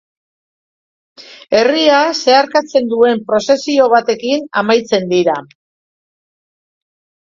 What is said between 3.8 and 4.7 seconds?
batekin